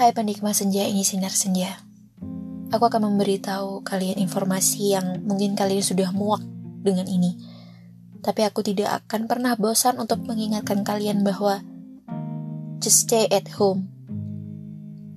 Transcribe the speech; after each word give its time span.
Hai 0.00 0.16
penikmat 0.16 0.56
senja 0.56 0.80
ini 0.88 1.04
sinar 1.04 1.28
senja. 1.28 1.76
Aku 2.72 2.88
akan 2.88 3.12
memberitahu 3.12 3.84
kalian 3.84 4.16
informasi 4.16 4.96
yang 4.96 5.20
mungkin 5.28 5.52
kalian 5.52 5.84
sudah 5.84 6.08
muak 6.16 6.40
dengan 6.80 7.04
ini. 7.04 7.36
Tapi 8.24 8.48
aku 8.48 8.64
tidak 8.64 9.04
akan 9.04 9.28
pernah 9.28 9.52
bosan 9.60 10.00
untuk 10.00 10.24
mengingatkan 10.24 10.88
kalian 10.88 11.20
bahwa 11.20 11.60
just 12.80 13.04
stay 13.04 13.28
at 13.28 13.44
home. 13.60 13.92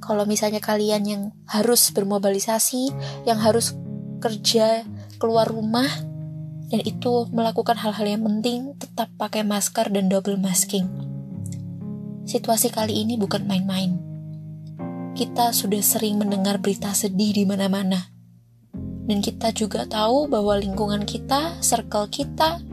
Kalau 0.03 0.27
misalnya 0.27 0.59
kalian 0.59 1.07
yang 1.07 1.23
harus 1.47 1.87
bermobilisasi, 1.95 2.91
yang 3.23 3.39
harus 3.39 3.79
kerja 4.19 4.83
keluar 5.15 5.47
rumah, 5.47 5.87
dan 6.67 6.83
itu 6.83 7.31
melakukan 7.31 7.79
hal-hal 7.79 8.19
yang 8.19 8.27
penting, 8.27 8.75
tetap 8.75 9.07
pakai 9.15 9.47
masker 9.47 9.87
dan 9.95 10.11
double 10.11 10.35
masking. 10.35 10.91
Situasi 12.27 12.67
kali 12.67 12.99
ini 12.99 13.15
bukan 13.15 13.47
main-main 13.47 14.11
kita 15.13 15.53
sudah 15.53 15.81
sering 15.85 16.17
mendengar 16.17 16.57
berita 16.57 16.89
sedih 16.89 17.37
di 17.37 17.43
mana-mana. 17.45 18.09
Dan 19.05 19.21
kita 19.21 19.53
juga 19.53 19.85
tahu 19.85 20.25
bahwa 20.25 20.57
lingkungan 20.57 21.05
kita, 21.05 21.61
circle 21.61 22.09
kita, 22.09 22.65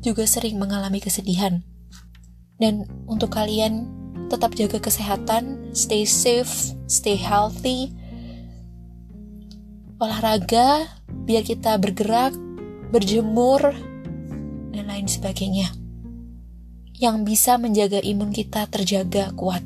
juga 0.00 0.24
sering 0.24 0.56
mengalami 0.56 1.04
kesedihan. 1.04 1.60
Dan 2.56 2.88
untuk 3.04 3.36
kalian, 3.36 3.88
tetap 4.32 4.56
jaga 4.56 4.80
kesehatan, 4.80 5.74
stay 5.76 6.08
safe, 6.08 6.72
stay 6.88 7.18
healthy, 7.18 7.92
olahraga, 10.00 10.88
biar 11.28 11.44
kita 11.44 11.76
bergerak, 11.76 12.32
berjemur, 12.88 13.60
dan 14.72 14.84
lain 14.88 15.10
sebagainya. 15.10 15.68
Yang 16.96 17.16
bisa 17.26 17.60
menjaga 17.60 18.00
imun 18.00 18.32
kita 18.32 18.64
terjaga 18.70 19.34
kuat. 19.36 19.60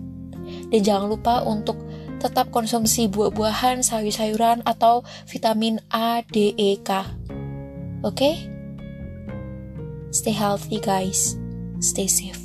Dan 0.73 0.81
jangan 0.81 1.07
lupa 1.13 1.45
untuk 1.45 1.84
tetap 2.25 2.49
konsumsi 2.49 3.05
buah-buahan, 3.13 3.85
sayur-sayuran, 3.85 4.65
atau 4.65 5.05
vitamin 5.29 5.85
A, 5.93 6.25
D, 6.25 6.57
E, 6.57 6.81
K. 6.81 7.05
Oke? 8.01 8.17
Okay? 8.17 8.35
Stay 10.09 10.33
healthy 10.33 10.81
guys. 10.81 11.37
Stay 11.85 12.09
safe. 12.09 12.41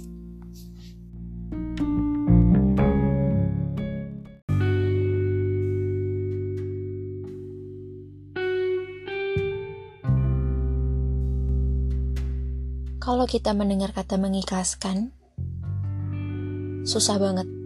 Kalau 13.00 13.26
kita 13.26 13.56
mendengar 13.56 13.96
kata 13.96 14.20
mengikhlaskan, 14.20 15.16
susah 16.84 17.16
banget 17.16 17.59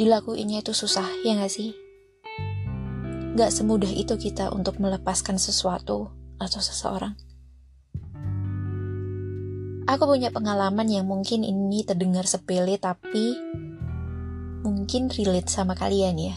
dilakuinnya 0.00 0.64
itu 0.64 0.72
susah, 0.72 1.04
ya 1.20 1.36
gak 1.36 1.52
sih? 1.52 1.76
Gak 3.36 3.52
semudah 3.52 3.92
itu 3.92 4.16
kita 4.16 4.48
untuk 4.48 4.80
melepaskan 4.80 5.36
sesuatu 5.36 6.08
atau 6.40 6.60
seseorang. 6.64 7.12
Aku 9.84 10.08
punya 10.08 10.32
pengalaman 10.32 10.88
yang 10.88 11.04
mungkin 11.04 11.44
ini 11.44 11.84
terdengar 11.84 12.24
sepele 12.24 12.80
tapi 12.80 13.36
mungkin 14.64 15.12
relate 15.12 15.52
sama 15.52 15.76
kalian 15.76 16.16
ya. 16.16 16.36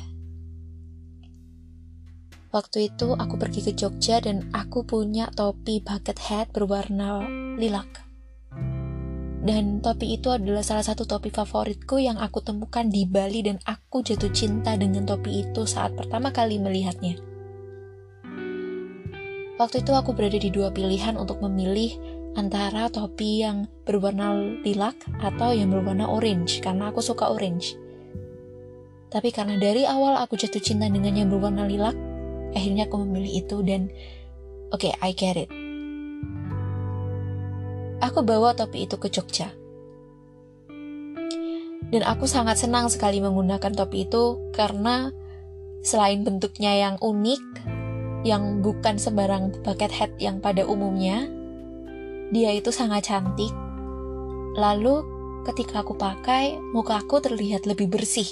Waktu 2.52 2.92
itu 2.92 3.16
aku 3.16 3.40
pergi 3.40 3.66
ke 3.66 3.72
Jogja 3.74 4.20
dan 4.20 4.52
aku 4.52 4.84
punya 4.84 5.32
topi 5.32 5.80
bucket 5.80 6.20
hat 6.20 6.52
berwarna 6.52 7.26
lilac. 7.58 8.03
Dan 9.44 9.84
topi 9.84 10.16
itu 10.16 10.32
adalah 10.32 10.64
salah 10.64 10.88
satu 10.88 11.04
topi 11.04 11.28
favoritku 11.28 12.00
yang 12.00 12.16
aku 12.16 12.40
temukan 12.40 12.88
di 12.88 13.04
Bali 13.04 13.44
dan 13.44 13.60
aku 13.68 14.00
jatuh 14.00 14.32
cinta 14.32 14.80
dengan 14.80 15.04
topi 15.04 15.44
itu 15.44 15.68
saat 15.68 16.00
pertama 16.00 16.32
kali 16.32 16.64
melihatnya. 16.64 17.20
Waktu 19.60 19.84
itu 19.84 19.92
aku 19.92 20.16
berada 20.16 20.40
di 20.40 20.48
dua 20.48 20.72
pilihan 20.72 21.20
untuk 21.20 21.44
memilih 21.44 21.92
antara 22.40 22.88
topi 22.88 23.44
yang 23.44 23.68
berwarna 23.84 24.32
lilac 24.64 24.96
atau 25.20 25.52
yang 25.52 25.76
berwarna 25.76 26.08
orange 26.08 26.64
karena 26.64 26.96
aku 26.96 27.04
suka 27.04 27.28
orange. 27.28 27.76
Tapi 29.12 29.30
karena 29.36 29.60
dari 29.60 29.84
awal 29.84 30.24
aku 30.24 30.40
jatuh 30.40 30.64
cinta 30.64 30.88
dengan 30.88 31.20
yang 31.20 31.28
berwarna 31.28 31.68
lilac, 31.68 31.94
akhirnya 32.56 32.88
aku 32.88 33.04
memilih 33.04 33.44
itu 33.44 33.60
dan 33.60 33.92
oke, 34.72 34.88
okay, 34.88 34.96
I 35.04 35.12
get 35.12 35.36
it 35.36 35.63
aku 38.04 38.20
bawa 38.20 38.52
topi 38.52 38.84
itu 38.84 39.00
ke 39.00 39.08
Jogja. 39.08 39.48
Dan 41.88 42.04
aku 42.04 42.28
sangat 42.28 42.60
senang 42.60 42.92
sekali 42.92 43.24
menggunakan 43.24 43.72
topi 43.72 44.04
itu 44.04 44.52
karena 44.52 45.14
selain 45.86 46.28
bentuknya 46.28 46.76
yang 46.76 46.96
unik, 47.00 47.44
yang 48.28 48.60
bukan 48.60 49.00
sembarang 49.00 49.56
bucket 49.64 49.94
hat 49.94 50.12
yang 50.20 50.44
pada 50.44 50.68
umumnya, 50.68 51.30
dia 52.34 52.52
itu 52.52 52.74
sangat 52.74 53.08
cantik. 53.08 53.54
Lalu 54.58 55.06
ketika 55.48 55.86
aku 55.86 55.96
pakai, 55.96 56.60
muka 56.74 57.00
aku 57.00 57.24
terlihat 57.24 57.70
lebih 57.70 57.88
bersih. 57.88 58.28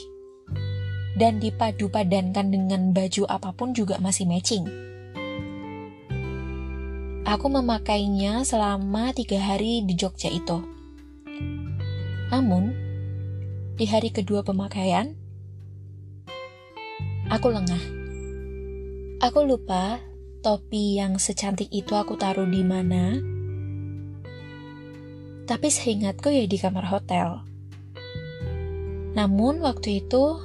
Dan 1.16 1.38
dipadu 1.38 1.92
padankan 1.92 2.50
dengan 2.50 2.96
baju 2.98 3.30
apa 3.30 3.54
pun 3.54 3.78
juga 3.78 4.02
masih 4.02 4.26
matching. 4.26 4.91
Aku 7.32 7.48
memakainya 7.48 8.44
selama 8.44 9.16
tiga 9.16 9.40
hari 9.40 9.88
di 9.88 9.96
Jogja 9.96 10.28
itu. 10.28 10.68
Namun, 12.28 12.76
di 13.80 13.88
hari 13.88 14.12
kedua 14.12 14.44
pemakaian, 14.44 15.16
aku 17.32 17.48
lengah. 17.48 17.80
Aku 19.24 19.48
lupa 19.48 20.04
topi 20.44 21.00
yang 21.00 21.24
secantik 21.24 21.72
itu 21.72 21.96
aku 21.96 22.20
taruh 22.20 22.44
di 22.52 22.68
mana. 22.68 23.16
Tapi 25.48 25.72
seingatku 25.72 26.36
ya 26.36 26.44
di 26.44 26.60
kamar 26.60 26.84
hotel. 26.92 27.48
Namun 29.16 29.64
waktu 29.64 30.04
itu, 30.04 30.36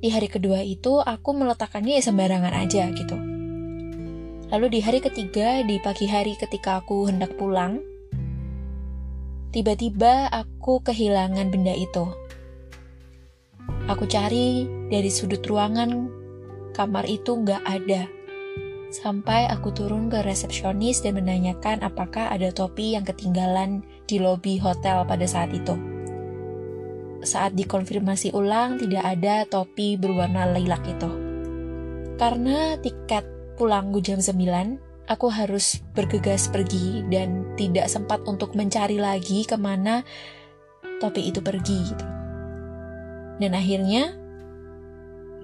di 0.00 0.08
hari 0.08 0.32
kedua 0.32 0.64
itu 0.64 1.04
aku 1.04 1.36
meletakkannya 1.36 2.00
ya 2.00 2.08
sembarangan 2.08 2.56
aja 2.56 2.88
gitu 2.96 3.33
Lalu 4.54 4.78
di 4.78 4.80
hari 4.86 5.02
ketiga, 5.02 5.66
di 5.66 5.82
pagi 5.82 6.06
hari 6.06 6.38
ketika 6.38 6.78
aku 6.78 7.10
hendak 7.10 7.34
pulang, 7.34 7.82
tiba-tiba 9.50 10.30
aku 10.30 10.78
kehilangan 10.78 11.50
benda 11.50 11.74
itu. 11.74 12.06
Aku 13.90 14.06
cari 14.06 14.62
dari 14.94 15.10
sudut 15.10 15.42
ruangan, 15.42 16.06
kamar 16.70 17.02
itu 17.10 17.34
nggak 17.34 17.66
ada. 17.66 18.06
Sampai 18.94 19.50
aku 19.50 19.74
turun 19.74 20.06
ke 20.06 20.22
resepsionis 20.22 21.02
dan 21.02 21.18
menanyakan 21.18 21.82
apakah 21.82 22.30
ada 22.30 22.54
topi 22.54 22.94
yang 22.94 23.02
ketinggalan 23.02 23.82
di 24.06 24.22
lobi 24.22 24.62
hotel 24.62 25.02
pada 25.02 25.26
saat 25.26 25.50
itu. 25.50 25.74
Saat 27.26 27.58
dikonfirmasi 27.58 28.30
ulang, 28.30 28.78
tidak 28.78 29.02
ada 29.02 29.50
topi 29.50 29.98
berwarna 29.98 30.46
lilac 30.54 30.86
itu. 30.86 31.10
Karena 32.14 32.78
tiket 32.78 33.33
pulangku 33.54 34.02
jam 34.02 34.18
9, 34.18 35.06
aku 35.06 35.26
harus 35.30 35.80
bergegas 35.94 36.48
pergi 36.48 37.04
dan 37.12 37.54
tidak 37.54 37.86
sempat 37.86 38.24
untuk 38.26 38.56
mencari 38.56 38.98
lagi 38.98 39.44
ke 39.44 39.54
mana 39.54 40.02
topi 40.98 41.30
itu 41.30 41.40
pergi 41.44 41.78
gitu. 41.86 42.06
Dan 43.38 43.52
akhirnya, 43.54 44.14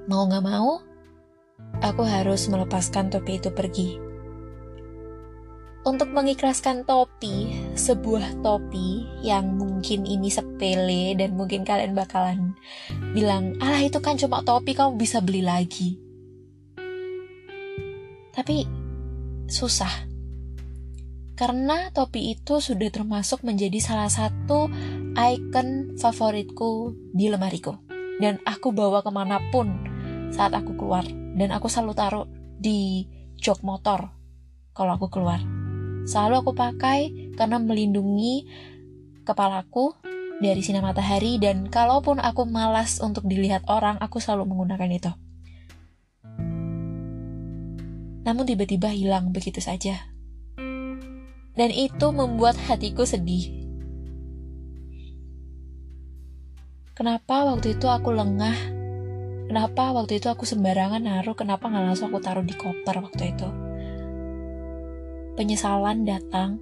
mau 0.06 0.26
gak 0.30 0.44
mau, 0.46 0.82
aku 1.82 2.02
harus 2.06 2.46
melepaskan 2.46 3.10
topi 3.10 3.38
itu 3.38 3.50
pergi. 3.50 3.90
Untuk 5.80 6.12
mengikhlaskan 6.12 6.84
topi, 6.84 7.56
sebuah 7.72 8.44
topi 8.44 9.08
yang 9.24 9.56
mungkin 9.56 10.04
ini 10.04 10.28
sepele 10.28 11.16
dan 11.16 11.32
mungkin 11.32 11.64
kalian 11.64 11.96
bakalan 11.96 12.52
bilang, 13.16 13.56
alah 13.64 13.80
itu 13.80 13.96
kan 13.98 14.20
cuma 14.20 14.44
topi 14.44 14.76
kamu 14.76 15.00
bisa 15.00 15.24
beli 15.24 15.40
lagi 15.40 16.09
tapi 18.40 18.64
susah. 19.52 20.08
Karena 21.36 21.92
topi 21.92 22.32
itu 22.32 22.56
sudah 22.56 22.88
termasuk 22.88 23.44
menjadi 23.44 23.76
salah 23.84 24.08
satu 24.08 24.72
ikon 25.12 26.00
favoritku 26.00 26.96
di 27.12 27.28
lemariku. 27.28 27.76
Dan 28.16 28.40
aku 28.48 28.72
bawa 28.72 29.04
ke 29.04 29.12
mana 29.12 29.40
pun 29.52 29.68
saat 30.32 30.56
aku 30.56 30.72
keluar. 30.72 31.04
Dan 31.36 31.52
aku 31.52 31.68
selalu 31.68 31.92
taruh 31.92 32.26
di 32.56 33.04
jok 33.36 33.60
motor 33.60 34.08
kalau 34.72 34.96
aku 34.96 35.12
keluar. 35.12 35.40
Selalu 36.08 36.40
aku 36.40 36.52
pakai 36.56 37.32
karena 37.36 37.60
melindungi 37.60 38.48
kepalaku 39.24 39.96
dari 40.40 40.64
sinar 40.64 40.80
matahari 40.80 41.36
dan 41.36 41.68
kalaupun 41.68 42.16
aku 42.24 42.48
malas 42.48 43.04
untuk 43.04 43.28
dilihat 43.28 43.68
orang, 43.68 44.00
aku 44.00 44.16
selalu 44.16 44.48
menggunakan 44.48 44.88
itu 44.88 45.12
namun 48.24 48.44
tiba-tiba 48.44 48.92
hilang 48.92 49.32
begitu 49.32 49.60
saja. 49.62 50.10
Dan 51.56 51.70
itu 51.74 52.06
membuat 52.14 52.56
hatiku 52.68 53.04
sedih. 53.04 53.60
Kenapa 56.94 57.48
waktu 57.48 57.80
itu 57.80 57.88
aku 57.88 58.12
lengah 58.12 58.56
kenapa 59.50 59.90
waktu 59.96 60.22
itu 60.22 60.30
aku 60.30 60.46
sembarangan 60.46 61.02
naruh, 61.02 61.34
kenapa 61.34 61.66
nggak 61.66 61.84
langsung 61.90 62.12
aku 62.12 62.22
taruh 62.22 62.46
di 62.46 62.54
koper 62.54 63.02
waktu 63.02 63.34
itu. 63.34 63.48
Penyesalan 65.34 66.04
datang, 66.06 66.60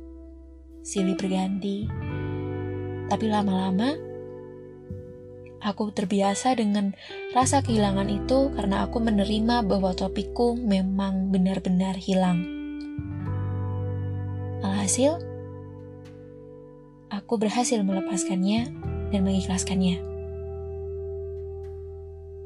silih 0.81 1.19
berganti, 1.19 1.85
tapi 3.13 3.27
lama-lama 3.29 4.08
aku 5.59 5.91
terbiasa 5.91 6.55
dengan 6.55 6.95
rasa 7.35 7.63
kehilangan 7.63 8.09
itu 8.11 8.51
karena 8.55 8.87
aku 8.87 9.03
menerima 9.03 9.67
bahwa 9.67 9.95
topikku 9.95 10.59
memang 10.59 11.31
benar-benar 11.35 11.99
hilang. 11.99 12.47
Alhasil, 14.63 15.19
aku 17.11 17.35
berhasil 17.39 17.79
melepaskannya 17.83 18.71
dan 19.15 19.21
mengikhlaskannya. 19.23 19.97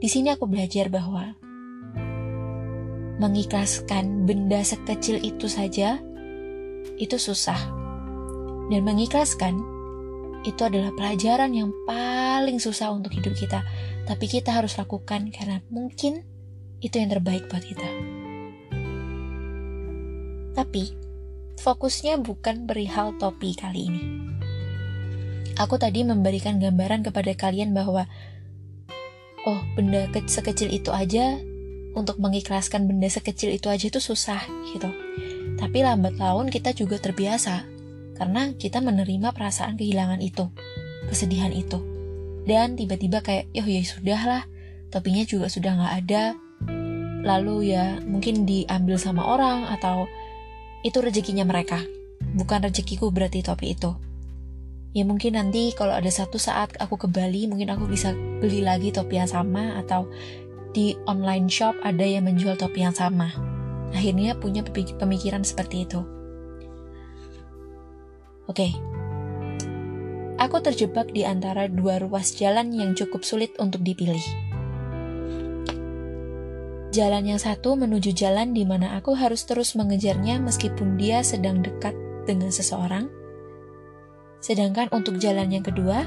Di 0.03 0.09
sini 0.11 0.35
aku 0.35 0.51
belajar 0.51 0.91
bahwa 0.91 1.39
mengikhlaskan 3.23 4.27
benda 4.27 4.59
sekecil 4.67 5.23
itu 5.23 5.47
saja 5.47 6.03
itu 6.99 7.17
susah. 7.17 7.59
Dan 8.71 8.89
mengikhlaskan 8.89 9.72
itu 10.43 10.63
adalah 10.67 10.91
pelajaran 10.95 11.55
yang 11.55 11.71
paling 11.87 12.59
susah 12.59 12.91
untuk 12.91 13.15
hidup 13.15 13.35
kita. 13.35 13.63
Tapi 14.07 14.27
kita 14.27 14.55
harus 14.55 14.75
lakukan 14.75 15.31
karena 15.31 15.63
mungkin 15.71 16.27
itu 16.83 16.99
yang 16.99 17.15
terbaik 17.15 17.47
buat 17.47 17.63
kita. 17.63 17.89
Tapi 20.53 20.85
fokusnya 21.63 22.21
bukan 22.21 22.67
perihal 22.67 23.17
topi 23.17 23.55
kali 23.55 23.81
ini. 23.89 24.03
Aku 25.57 25.79
tadi 25.79 26.03
memberikan 26.03 26.59
gambaran 26.59 27.07
kepada 27.07 27.33
kalian 27.39 27.71
bahwa 27.71 28.11
oh 29.47 29.61
benda 29.79 30.11
ke 30.11 30.27
sekecil 30.27 30.75
itu 30.75 30.91
aja 30.91 31.39
untuk 31.93 32.19
mengikhlaskan 32.19 32.89
benda 32.89 33.07
sekecil 33.07 33.53
itu 33.53 33.69
aja 33.69 33.87
itu 33.89 34.01
susah 34.01 34.43
gitu. 34.73 34.91
Tapi 35.61 35.85
lambat 35.85 36.19
laun 36.19 36.51
kita 36.51 36.75
juga 36.75 36.99
terbiasa 36.99 37.72
karena 38.23 38.55
kita 38.55 38.79
menerima 38.79 39.35
perasaan 39.35 39.75
kehilangan 39.75 40.23
itu, 40.23 40.47
kesedihan 41.11 41.51
itu. 41.51 41.83
Dan 42.47 42.79
tiba-tiba 42.79 43.19
kayak, 43.19 43.51
oh 43.51 43.67
ya 43.67 43.83
sudahlah, 43.83 44.47
topinya 44.95 45.27
juga 45.27 45.51
sudah 45.51 45.75
nggak 45.75 45.95
ada. 46.07 46.25
Lalu 47.27 47.75
ya 47.75 47.99
mungkin 48.07 48.47
diambil 48.47 48.95
sama 48.95 49.27
orang 49.27 49.67
atau 49.75 50.07
itu 50.87 51.03
rezekinya 51.03 51.43
mereka. 51.43 51.83
Bukan 52.39 52.63
rezekiku 52.63 53.11
berarti 53.11 53.43
topi 53.43 53.75
itu 53.75 53.91
ya 54.93 55.09
mungkin 55.09 55.41
nanti 55.41 55.73
kalau 55.73 55.97
ada 55.97 56.09
satu 56.13 56.37
saat 56.37 56.77
aku 56.77 57.01
ke 57.01 57.09
Bali 57.09 57.49
mungkin 57.49 57.73
aku 57.73 57.89
bisa 57.89 58.13
beli 58.13 58.61
lagi 58.61 58.93
topi 58.93 59.17
yang 59.17 59.29
sama 59.29 59.81
atau 59.81 60.05
di 60.77 60.97
online 61.09 61.49
shop 61.49 61.77
ada 61.81 62.05
yang 62.05 62.29
menjual 62.29 62.61
topi 62.61 62.85
yang 62.85 62.93
sama 62.93 63.33
akhirnya 63.97 64.37
punya 64.37 64.61
pemikiran 65.01 65.45
seperti 65.45 65.89
itu 65.89 66.05
oke 68.53 68.61
okay. 68.61 68.73
aku 70.37 70.61
terjebak 70.61 71.09
di 71.17 71.25
antara 71.25 71.73
dua 71.73 71.97
ruas 72.05 72.37
jalan 72.37 72.69
yang 72.77 72.93
cukup 72.93 73.25
sulit 73.25 73.57
untuk 73.57 73.81
dipilih 73.81 74.21
Jalan 76.93 77.25
yang 77.25 77.41
satu 77.41 77.73
menuju 77.73 78.13
jalan 78.13 78.53
di 78.53 78.69
mana 78.69 79.01
aku 79.01 79.17
harus 79.17 79.49
terus 79.49 79.73
mengejarnya 79.73 80.37
meskipun 80.45 81.01
dia 81.01 81.25
sedang 81.25 81.65
dekat 81.65 81.97
dengan 82.29 82.53
seseorang, 82.53 83.09
Sedangkan 84.43 84.91
untuk 84.91 85.23
jalan 85.23 85.55
yang 85.55 85.63
kedua 85.63 86.03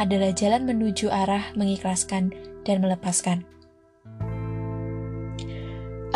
adalah 0.00 0.32
jalan 0.32 0.64
menuju 0.64 1.12
arah 1.12 1.52
mengikhlaskan 1.52 2.32
dan 2.64 2.80
melepaskan. 2.80 3.44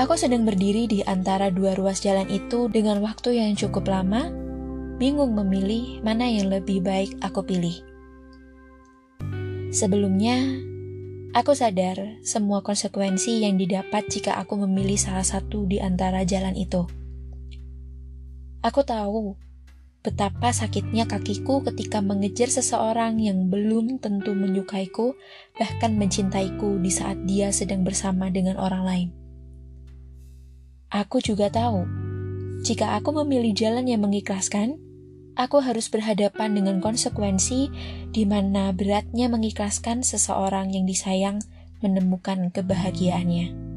Aku 0.00 0.16
sedang 0.16 0.48
berdiri 0.48 0.88
di 0.88 1.04
antara 1.04 1.52
dua 1.52 1.76
ruas 1.76 2.00
jalan 2.00 2.24
itu 2.32 2.72
dengan 2.72 3.04
waktu 3.04 3.36
yang 3.36 3.52
cukup 3.52 3.84
lama, 3.84 4.32
bingung 5.00 5.32
memilih 5.32 6.04
mana 6.04 6.28
yang 6.28 6.52
lebih 6.52 6.84
baik 6.84 7.16
aku 7.24 7.40
pilih. 7.40 7.80
Sebelumnya, 9.72 10.36
aku 11.32 11.56
sadar 11.56 12.20
semua 12.20 12.60
konsekuensi 12.60 13.40
yang 13.40 13.56
didapat 13.56 14.12
jika 14.12 14.36
aku 14.36 14.60
memilih 14.60 15.00
salah 15.00 15.24
satu 15.24 15.64
di 15.64 15.80
antara 15.80 16.20
jalan 16.28 16.52
itu. 16.52 16.84
Aku 18.60 18.84
tahu 18.84 19.40
Betapa 20.00 20.48
sakitnya 20.48 21.04
kakiku 21.04 21.60
ketika 21.60 22.00
mengejar 22.00 22.48
seseorang 22.48 23.20
yang 23.20 23.52
belum 23.52 24.00
tentu 24.00 24.32
menyukaiku, 24.32 25.12
bahkan 25.60 25.92
mencintaiku 25.92 26.80
di 26.80 26.88
saat 26.88 27.20
dia 27.28 27.52
sedang 27.52 27.84
bersama 27.84 28.32
dengan 28.32 28.56
orang 28.56 28.82
lain. 28.88 29.08
Aku 30.88 31.20
juga 31.20 31.52
tahu, 31.52 31.84
jika 32.64 32.96
aku 32.96 33.12
memilih 33.20 33.52
jalan 33.52 33.84
yang 33.84 34.00
mengikhlaskan, 34.00 34.80
aku 35.34 35.62
harus 35.62 35.86
berhadapan 35.90 36.54
dengan 36.56 36.82
konsekuensi 36.82 37.70
di 38.10 38.22
mana 38.26 38.74
beratnya 38.74 39.30
mengikhlaskan 39.30 40.02
seseorang 40.02 40.74
yang 40.74 40.86
disayang 40.86 41.42
menemukan 41.80 42.50
kebahagiaannya. 42.52 43.70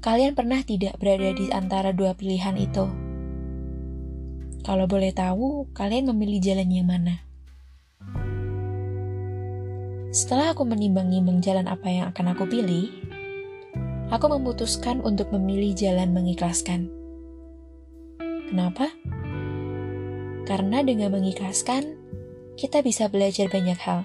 Kalian 0.00 0.32
pernah 0.32 0.64
tidak 0.64 0.96
berada 0.96 1.36
di 1.36 1.52
antara 1.52 1.92
dua 1.92 2.16
pilihan 2.16 2.56
itu? 2.56 2.88
Kalau 4.64 4.88
boleh 4.88 5.12
tahu, 5.12 5.68
kalian 5.76 6.08
memilih 6.12 6.40
jalan 6.40 6.68
yang 6.72 6.88
mana? 6.88 7.20
Setelah 10.10 10.56
aku 10.56 10.66
menimbang-nimbang 10.66 11.38
jalan 11.44 11.70
apa 11.70 11.86
yang 11.86 12.10
akan 12.10 12.32
aku 12.34 12.44
pilih, 12.48 12.90
aku 14.10 14.26
memutuskan 14.26 14.98
untuk 15.04 15.30
memilih 15.30 15.70
jalan 15.76 16.10
mengikhlaskan. 16.10 16.90
Kenapa? 18.50 18.90
Karena 20.50 20.82
dengan 20.82 21.14
mengikhlaskan, 21.14 21.94
kita 22.58 22.82
bisa 22.82 23.06
belajar 23.06 23.46
banyak 23.46 23.78
hal. 23.78 24.02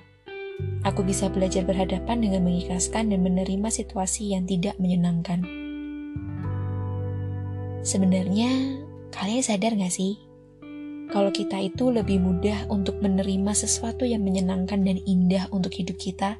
Aku 0.85 1.01
bisa 1.01 1.25
belajar 1.25 1.65
berhadapan 1.65 2.21
dengan 2.21 2.45
mengikhlaskan 2.45 3.09
dan 3.09 3.25
menerima 3.25 3.65
situasi 3.73 4.37
yang 4.37 4.45
tidak 4.45 4.77
menyenangkan. 4.77 5.41
Sebenarnya, 7.81 8.77
kalian 9.09 9.41
sadar 9.41 9.73
gak 9.73 9.89
sih 9.89 10.21
kalau 11.09 11.33
kita 11.33 11.57
itu 11.61 11.89
lebih 11.89 12.21
mudah 12.21 12.69
untuk 12.69 12.97
menerima 13.01 13.53
sesuatu 13.53 14.05
yang 14.05 14.21
menyenangkan 14.21 14.85
dan 14.85 15.01
indah 15.05 15.49
untuk 15.49 15.73
hidup 15.73 15.97
kita, 15.97 16.37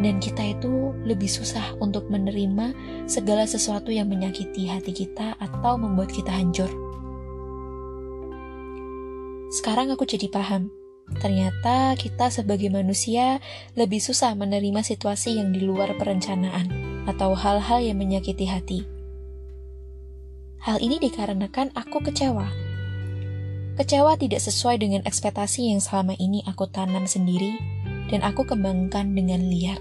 dan 0.00 0.20
kita 0.24 0.56
itu 0.56 0.96
lebih 1.04 1.28
susah 1.28 1.76
untuk 1.84 2.08
menerima 2.08 2.72
segala 3.08 3.44
sesuatu 3.44 3.92
yang 3.92 4.08
menyakiti 4.08 4.68
hati 4.68 4.92
kita 4.92 5.36
atau 5.36 5.76
membuat 5.76 6.12
kita 6.12 6.32
hancur. 6.32 6.89
Sekarang 9.50 9.90
aku 9.90 10.06
jadi 10.06 10.30
paham, 10.30 10.70
ternyata 11.18 11.98
kita 11.98 12.30
sebagai 12.30 12.70
manusia 12.70 13.42
lebih 13.74 13.98
susah 13.98 14.38
menerima 14.38 14.86
situasi 14.86 15.42
yang 15.42 15.50
di 15.50 15.60
luar 15.66 15.98
perencanaan 15.98 16.70
atau 17.10 17.34
hal-hal 17.34 17.82
yang 17.82 17.98
menyakiti 17.98 18.46
hati. 18.46 18.80
Hal 20.62 20.78
ini 20.78 21.02
dikarenakan 21.02 21.74
aku 21.74 21.98
kecewa 22.04 22.70
Kecewa 23.80 24.12
tidak 24.20 24.44
sesuai 24.44 24.76
dengan 24.76 25.00
ekspektasi 25.08 25.72
yang 25.72 25.80
selama 25.80 26.12
ini 26.20 26.44
aku 26.44 26.68
tanam 26.68 27.08
sendiri 27.08 27.56
dan 28.12 28.20
aku 28.20 28.44
kembangkan 28.44 29.16
dengan 29.16 29.40
liar. 29.48 29.80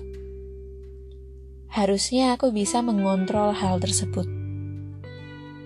Harusnya 1.67 2.39
aku 2.39 2.55
bisa 2.55 2.79
mengontrol 2.79 3.51
hal 3.51 3.75
tersebut. 3.83 4.38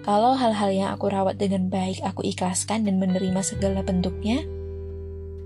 Kalau 0.04 0.36
hal-hal 0.36 0.70
yang 0.76 0.90
aku 0.92 1.08
rawat 1.08 1.40
dengan 1.40 1.72
baik 1.72 2.04
aku 2.04 2.28
ikhlaskan 2.28 2.84
dan 2.84 3.00
menerima 3.00 3.40
segala 3.40 3.80
bentuknya, 3.88 4.44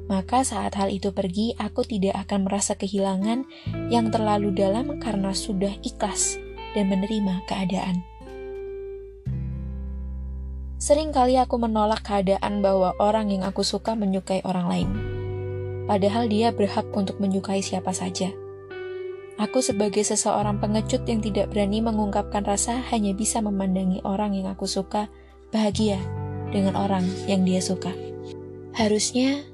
maka 0.10 0.42
saat 0.42 0.74
hal 0.74 0.90
itu 0.90 1.14
pergi, 1.14 1.54
aku 1.62 1.86
tidak 1.86 2.26
akan 2.26 2.50
merasa 2.50 2.74
kehilangan 2.74 3.46
yang 3.94 4.10
terlalu 4.10 4.50
dalam 4.58 4.98
karena 4.98 5.30
sudah 5.30 5.70
ikhlas 5.86 6.42
dan 6.74 6.90
menerima 6.90 7.46
keadaan. 7.46 8.02
Sering 10.82 11.14
kali 11.14 11.38
aku 11.38 11.62
menolak 11.62 12.02
keadaan 12.02 12.66
bahwa 12.66 12.98
orang 12.98 13.30
yang 13.30 13.46
aku 13.46 13.62
suka 13.62 13.94
menyukai 13.94 14.42
orang 14.42 14.66
lain. 14.66 14.90
Padahal 15.86 16.26
dia 16.26 16.50
berhak 16.50 16.90
untuk 16.98 17.22
menyukai 17.22 17.62
siapa 17.62 17.94
saja. 17.94 18.34
Aku 19.38 19.62
sebagai 19.62 20.02
seseorang 20.02 20.58
pengecut 20.58 21.06
yang 21.06 21.22
tidak 21.22 21.54
berani 21.54 21.78
mengungkapkan 21.78 22.42
rasa 22.42 22.82
hanya 22.90 23.14
bisa 23.14 23.38
memandangi 23.38 24.02
orang 24.02 24.34
yang 24.34 24.50
aku 24.50 24.66
suka 24.66 25.14
bahagia 25.54 26.02
dengan 26.50 26.74
orang 26.74 27.06
yang 27.30 27.46
dia 27.46 27.62
suka. 27.62 27.94
Harusnya 28.74 29.46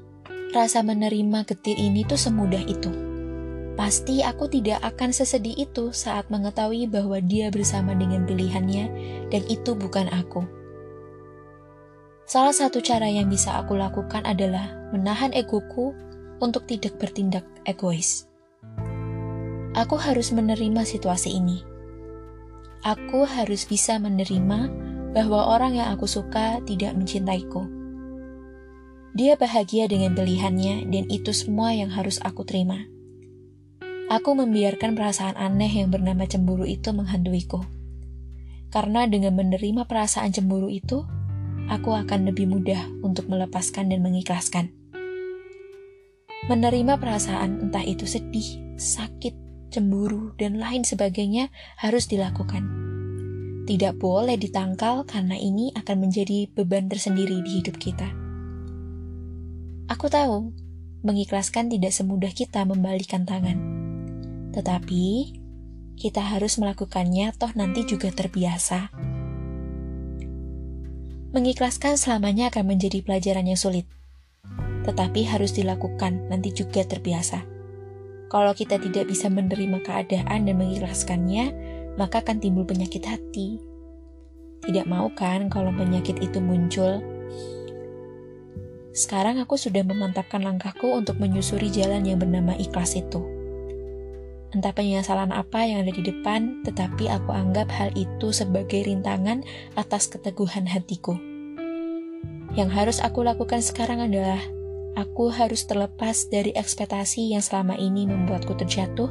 rasa 0.55 0.87
menerima 0.87 1.43
getir 1.43 1.75
ini 1.75 2.07
tuh 2.07 2.15
semudah 2.15 2.63
itu. 2.63 2.91
Pasti 3.75 4.23
aku 4.23 4.47
tidak 4.47 4.79
akan 4.85 5.11
sesedih 5.11 5.67
itu 5.67 5.91
saat 5.91 6.31
mengetahui 6.31 6.87
bahwa 6.87 7.19
dia 7.19 7.51
bersama 7.51 7.91
dengan 7.91 8.23
pilihannya 8.23 8.85
dan 9.33 9.41
itu 9.51 9.75
bukan 9.75 10.07
aku. 10.13 10.47
Salah 12.23 12.55
satu 12.55 12.79
cara 12.79 13.11
yang 13.11 13.27
bisa 13.27 13.59
aku 13.59 13.75
lakukan 13.75 14.23
adalah 14.23 14.71
menahan 14.95 15.35
egoku 15.35 15.91
untuk 16.39 16.63
tidak 16.71 16.95
bertindak 17.01 17.43
egois. 17.67 18.31
Aku 19.73 19.97
harus 19.97 20.29
menerima 20.29 20.85
situasi 20.85 21.33
ini. 21.33 21.65
Aku 22.85 23.25
harus 23.25 23.65
bisa 23.65 23.97
menerima 23.97 24.69
bahwa 25.17 25.49
orang 25.49 25.81
yang 25.81 25.89
aku 25.97 26.05
suka 26.05 26.61
tidak 26.69 26.93
mencintaiku. 26.93 27.65
Dia 29.17 29.33
bahagia 29.33 29.89
dengan 29.89 30.13
pilihannya, 30.13 30.89
dan 30.93 31.05
itu 31.09 31.33
semua 31.33 31.73
yang 31.73 31.89
harus 31.89 32.21
aku 32.21 32.45
terima. 32.45 32.85
Aku 34.13 34.37
membiarkan 34.37 34.93
perasaan 34.93 35.33
aneh 35.41 35.69
yang 35.69 35.89
bernama 35.89 36.29
cemburu 36.29 36.69
itu 36.69 36.93
menghantuiku. 36.93 37.65
Karena 38.69 39.09
dengan 39.09 39.37
menerima 39.37 39.89
perasaan 39.89 40.33
cemburu 40.33 40.69
itu, 40.69 41.01
aku 41.65 41.97
akan 41.97 42.29
lebih 42.29 42.45
mudah 42.45 42.89
untuk 43.01 43.25
melepaskan 43.25 43.89
dan 43.89 44.05
mengikhlaskan. 44.05 44.69
Menerima 46.49 46.99
perasaan 46.99 47.69
entah 47.69 47.85
itu 47.85 48.03
sedih, 48.03 48.77
sakit, 48.77 49.42
cemburu, 49.73 50.37
dan 50.37 50.61
lain 50.61 50.85
sebagainya 50.85 51.49
harus 51.81 52.05
dilakukan. 52.05 52.61
Tidak 53.65 53.97
boleh 53.97 54.37
ditangkal 54.37 55.07
karena 55.09 55.33
ini 55.33 55.73
akan 55.73 56.05
menjadi 56.05 56.51
beban 56.53 56.91
tersendiri 56.91 57.41
di 57.41 57.63
hidup 57.63 57.81
kita. 57.81 58.11
Aku 59.89 60.11
tahu, 60.11 60.53
mengikhlaskan 61.01 61.71
tidak 61.73 61.95
semudah 61.95 62.31
kita 62.31 62.63
membalikan 62.63 63.25
tangan. 63.25 63.57
Tetapi, 64.51 65.35
kita 65.95 66.21
harus 66.21 66.59
melakukannya 66.59 67.31
toh 67.39 67.51
nanti 67.55 67.87
juga 67.87 68.11
terbiasa. 68.11 68.91
Mengikhlaskan 71.33 71.97
selamanya 71.97 72.53
akan 72.53 72.77
menjadi 72.77 73.01
pelajaran 73.01 73.47
yang 73.49 73.57
sulit. 73.57 73.89
Tetapi 74.83 75.23
harus 75.25 75.55
dilakukan 75.55 76.27
nanti 76.27 76.51
juga 76.51 76.83
terbiasa. 76.83 77.52
Kalau 78.33 78.49
kita 78.57 78.81
tidak 78.81 79.13
bisa 79.13 79.29
menerima 79.29 79.85
keadaan 79.85 80.49
dan 80.49 80.55
mengikhlaskannya, 80.57 81.53
maka 82.01 82.25
akan 82.25 82.41
timbul 82.41 82.65
penyakit 82.65 83.05
hati. 83.05 83.61
Tidak 84.65 84.89
mau 84.89 85.13
kan 85.13 85.53
kalau 85.53 85.69
penyakit 85.69 86.17
itu 86.17 86.41
muncul? 86.41 86.97
Sekarang 88.89 89.37
aku 89.37 89.53
sudah 89.53 89.85
memantapkan 89.85 90.41
langkahku 90.41 90.97
untuk 90.97 91.21
menyusuri 91.21 91.69
jalan 91.69 92.09
yang 92.09 92.17
bernama 92.17 92.57
ikhlas 92.57 92.97
itu. 92.97 93.21
Entah 94.49 94.73
penyesalan 94.73 95.29
apa 95.29 95.69
yang 95.69 95.85
ada 95.85 95.93
di 95.93 96.01
depan, 96.01 96.65
tetapi 96.65 97.13
aku 97.13 97.29
anggap 97.33 97.69
hal 97.69 97.93
itu 97.93 98.33
sebagai 98.33 98.81
rintangan 98.81 99.45
atas 99.77 100.09
keteguhan 100.09 100.65
hatiku. 100.65 101.21
Yang 102.57 102.69
harus 102.73 102.97
aku 102.97 103.21
lakukan 103.25 103.61
sekarang 103.61 104.01
adalah 104.01 104.41
Aku 104.93 105.33
harus 105.33 105.65
terlepas 105.65 106.29
dari 106.29 106.53
ekspektasi 106.53 107.33
yang 107.33 107.41
selama 107.41 107.73
ini 107.73 108.05
membuatku 108.05 108.53
terjatuh 108.53 109.09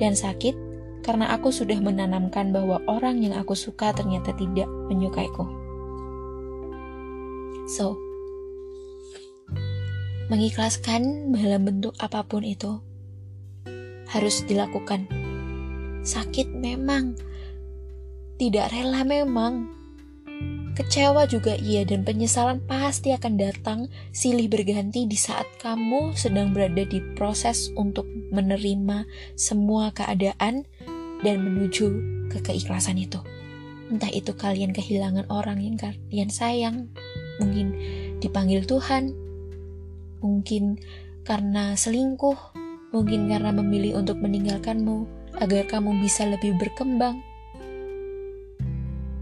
dan 0.00 0.16
sakit 0.16 0.56
karena 1.04 1.32
aku 1.32 1.52
sudah 1.52 1.76
menanamkan 1.80 2.52
bahwa 2.52 2.80
orang 2.88 3.20
yang 3.20 3.36
aku 3.36 3.52
suka 3.52 3.92
ternyata 3.92 4.32
tidak 4.36 4.68
menyukaiku. 4.88 5.44
So, 7.68 8.00
mengikhlaskan 10.32 11.34
dalam 11.36 11.68
bentuk 11.68 11.92
apa 12.00 12.24
pun 12.24 12.40
itu 12.46 12.80
harus 14.10 14.42
dilakukan. 14.48 15.06
Sakit 16.00 16.48
memang, 16.56 17.14
tidak 18.40 18.72
rela 18.72 19.04
memang, 19.04 19.68
Kecewa 20.80 21.28
juga 21.28 21.60
iya 21.60 21.84
dan 21.84 22.08
penyesalan 22.08 22.64
pasti 22.64 23.12
akan 23.12 23.36
datang 23.36 23.92
silih 24.16 24.48
berganti 24.48 25.04
di 25.04 25.18
saat 25.18 25.44
kamu 25.60 26.16
sedang 26.16 26.56
berada 26.56 26.88
di 26.88 27.04
proses 27.18 27.68
untuk 27.76 28.08
menerima 28.32 29.04
semua 29.36 29.92
keadaan 29.92 30.64
dan 31.20 31.36
menuju 31.44 31.86
ke 32.32 32.40
keikhlasan 32.40 32.96
itu. 32.96 33.20
Entah 33.92 34.08
itu 34.08 34.32
kalian 34.32 34.72
kehilangan 34.72 35.28
orang 35.28 35.60
yang 35.60 35.76
kalian 35.76 36.30
sayang, 36.32 36.88
mungkin 37.42 37.76
dipanggil 38.22 38.64
Tuhan, 38.64 39.12
mungkin 40.24 40.80
karena 41.26 41.74
selingkuh, 41.76 42.38
mungkin 42.94 43.28
karena 43.28 43.50
memilih 43.52 44.00
untuk 44.00 44.16
meninggalkanmu 44.22 45.04
agar 45.42 45.66
kamu 45.68 45.98
bisa 46.00 46.24
lebih 46.24 46.56
berkembang, 46.56 47.20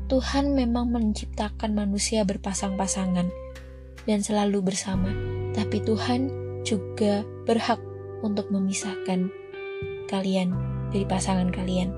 Tuhan 0.09 0.57
memang 0.57 0.89
menciptakan 0.89 1.77
manusia 1.77 2.25
berpasang-pasangan 2.25 3.29
dan 4.09 4.19
selalu 4.25 4.73
bersama, 4.73 5.13
tapi 5.53 5.85
Tuhan 5.85 6.33
juga 6.65 7.29
berhak 7.45 7.77
untuk 8.25 8.49
memisahkan 8.49 9.29
kalian 10.09 10.57
dari 10.89 11.05
pasangan 11.05 11.53
kalian. 11.53 11.93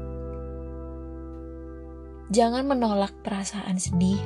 Jangan 2.34 2.66
menolak 2.66 3.14
perasaan 3.22 3.78
sedih, 3.78 4.18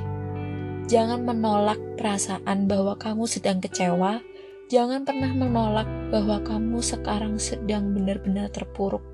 jangan 0.89 1.21
menolak 1.21 1.77
perasaan 2.01 2.65
bahwa 2.65 2.97
kamu 2.97 3.29
sedang 3.29 3.61
kecewa, 3.61 4.17
jangan 4.65 5.05
pernah 5.05 5.29
menolak 5.29 5.85
bahwa 6.09 6.41
kamu 6.41 6.81
sekarang 6.81 7.37
sedang 7.37 7.93
benar-benar 7.93 8.49
terpuruk. 8.49 9.05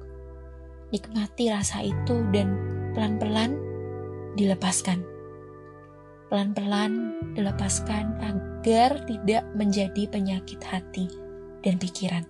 Nikmati 0.95 1.51
rasa 1.51 1.83
itu 1.83 2.23
dan 2.31 2.55
pelan-pelan 2.95 3.70
dilepaskan. 4.39 5.03
Pelan-pelan 6.31 7.19
dilepaskan 7.35 8.15
agar 8.23 9.03
tidak 9.03 9.43
menjadi 9.51 10.07
penyakit 10.07 10.63
hati 10.63 11.11
dan 11.59 11.75
pikiran. 11.75 12.23